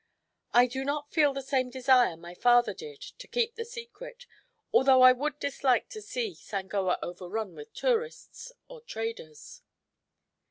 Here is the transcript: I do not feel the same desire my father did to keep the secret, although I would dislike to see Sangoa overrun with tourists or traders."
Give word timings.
I 0.51 0.65
do 0.65 0.83
not 0.83 1.11
feel 1.11 1.31
the 1.31 1.43
same 1.43 1.69
desire 1.69 2.17
my 2.17 2.33
father 2.33 2.73
did 2.73 2.99
to 3.19 3.27
keep 3.27 3.53
the 3.53 3.63
secret, 3.63 4.25
although 4.73 5.03
I 5.03 5.11
would 5.11 5.37
dislike 5.37 5.89
to 5.89 6.01
see 6.01 6.33
Sangoa 6.33 6.97
overrun 7.03 7.53
with 7.53 7.71
tourists 7.75 8.51
or 8.67 8.81
traders." 8.81 9.61